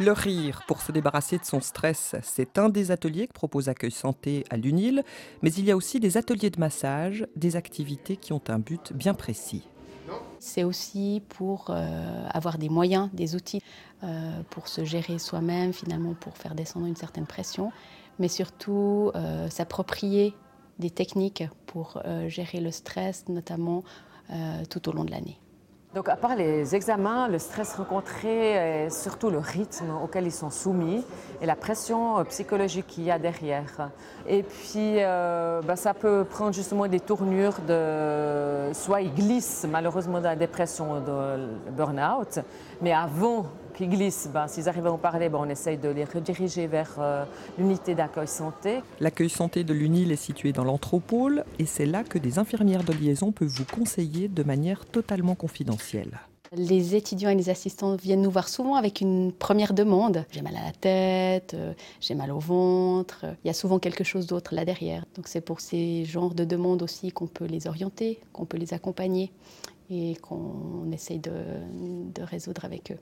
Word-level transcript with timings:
Le 0.00 0.12
rire 0.12 0.62
pour 0.68 0.80
se 0.80 0.92
débarrasser 0.92 1.38
de 1.38 1.44
son 1.44 1.60
stress, 1.60 2.14
c'est 2.22 2.56
un 2.56 2.68
des 2.68 2.92
ateliers 2.92 3.26
que 3.26 3.32
propose 3.32 3.68
Accueil 3.68 3.90
Santé 3.90 4.44
à 4.48 4.56
l'UNIL, 4.56 5.02
mais 5.42 5.52
il 5.52 5.64
y 5.64 5.72
a 5.72 5.76
aussi 5.76 5.98
des 5.98 6.16
ateliers 6.16 6.50
de 6.50 6.60
massage, 6.60 7.26
des 7.34 7.56
activités 7.56 8.16
qui 8.16 8.32
ont 8.32 8.42
un 8.46 8.60
but 8.60 8.92
bien 8.92 9.12
précis. 9.12 9.66
C'est 10.38 10.62
aussi 10.62 11.20
pour 11.28 11.70
euh, 11.70 12.28
avoir 12.30 12.58
des 12.58 12.68
moyens, 12.68 13.10
des 13.12 13.34
outils 13.34 13.60
euh, 14.04 14.40
pour 14.50 14.68
se 14.68 14.84
gérer 14.84 15.18
soi-même, 15.18 15.72
finalement 15.72 16.14
pour 16.14 16.36
faire 16.36 16.54
descendre 16.54 16.86
une 16.86 16.96
certaine 16.96 17.26
pression, 17.26 17.72
mais 18.20 18.28
surtout 18.28 19.10
euh, 19.16 19.50
s'approprier 19.50 20.32
des 20.78 20.90
techniques 20.90 21.42
pour 21.66 22.00
gérer 22.28 22.60
le 22.60 22.70
stress, 22.70 23.24
notamment 23.28 23.82
tout 24.70 24.88
au 24.88 24.92
long 24.92 25.02
de 25.02 25.10
l'année. 25.10 25.40
Donc, 25.94 26.10
à 26.10 26.16
part 26.16 26.36
les 26.36 26.74
examens, 26.74 27.28
le 27.28 27.38
stress 27.38 27.74
rencontré 27.74 28.84
et 28.84 28.90
surtout 28.90 29.30
le 29.30 29.38
rythme 29.38 29.90
auquel 30.02 30.26
ils 30.26 30.32
sont 30.32 30.50
soumis 30.50 31.02
et 31.40 31.46
la 31.46 31.56
pression 31.56 32.18
euh, 32.18 32.24
psychologique 32.24 32.86
qu'il 32.88 33.04
y 33.04 33.10
a 33.10 33.18
derrière. 33.18 33.88
Et 34.26 34.42
puis, 34.42 34.96
euh, 34.98 35.62
ben, 35.62 35.76
ça 35.76 35.94
peut 35.94 36.26
prendre 36.28 36.52
justement 36.52 36.86
des 36.88 37.00
tournures 37.00 37.56
de. 37.66 38.70
Soit 38.74 39.00
ils 39.00 39.14
glissent 39.14 39.66
malheureusement 39.68 40.20
dans 40.20 40.28
la 40.28 40.36
dépression, 40.36 41.00
dans 41.00 41.38
le 41.38 41.72
burn-out, 41.72 42.40
mais 42.82 42.92
avant 42.92 43.46
qui 43.78 43.86
glissent, 43.86 44.28
ben, 44.34 44.48
s'ils 44.48 44.68
arrivent 44.68 44.88
à 44.88 44.92
en 44.92 44.98
parler, 44.98 45.28
ben, 45.28 45.38
on 45.40 45.48
essaye 45.48 45.78
de 45.78 45.88
les 45.88 46.04
rediriger 46.04 46.66
vers 46.66 46.96
euh, 46.98 47.24
l'unité 47.58 47.94
d'accueil 47.94 48.26
santé. 48.26 48.80
L'accueil 48.98 49.28
santé 49.28 49.62
de 49.62 49.72
l'UNIL 49.72 50.10
est 50.10 50.16
situé 50.16 50.52
dans 50.52 50.64
l'Anthropole 50.64 51.44
et 51.60 51.64
c'est 51.64 51.86
là 51.86 52.02
que 52.02 52.18
des 52.18 52.40
infirmières 52.40 52.82
de 52.82 52.92
liaison 52.92 53.30
peuvent 53.30 53.46
vous 53.46 53.64
conseiller 53.64 54.26
de 54.26 54.42
manière 54.42 54.84
totalement 54.84 55.36
confidentielle. 55.36 56.18
Les 56.50 56.96
étudiants 56.96 57.30
et 57.30 57.36
les 57.36 57.50
assistants 57.50 57.94
viennent 57.94 58.22
nous 58.22 58.32
voir 58.32 58.48
souvent 58.48 58.74
avec 58.74 59.00
une 59.00 59.30
première 59.30 59.74
demande. 59.74 60.24
J'ai 60.32 60.42
mal 60.42 60.56
à 60.56 60.64
la 60.64 60.72
tête, 60.72 61.54
euh, 61.54 61.72
j'ai 62.00 62.16
mal 62.16 62.32
au 62.32 62.40
ventre. 62.40 63.26
Il 63.44 63.46
y 63.46 63.50
a 63.50 63.54
souvent 63.54 63.78
quelque 63.78 64.02
chose 64.02 64.26
d'autre 64.26 64.56
là 64.56 64.64
derrière. 64.64 65.04
Donc 65.14 65.28
c'est 65.28 65.40
pour 65.40 65.60
ces 65.60 66.04
genres 66.04 66.34
de 66.34 66.42
demandes 66.42 66.82
aussi 66.82 67.12
qu'on 67.12 67.28
peut 67.28 67.46
les 67.46 67.68
orienter, 67.68 68.18
qu'on 68.32 68.44
peut 68.44 68.58
les 68.58 68.74
accompagner 68.74 69.30
et 69.88 70.16
qu'on 70.16 70.90
essaye 70.92 71.20
de 71.20 72.22
résoudre 72.22 72.64
avec 72.64 72.90
eux. 72.90 72.98